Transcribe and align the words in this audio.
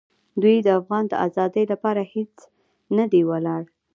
دوی 0.41 0.57
د 0.65 0.67
افغان 0.79 1.03
د 1.07 1.13
آزادۍ 1.25 1.63
لپاره 1.71 2.01
هېڅ 2.13 2.35
نه 2.97 3.05
دي 3.11 3.21
ولاړ. 3.29 3.61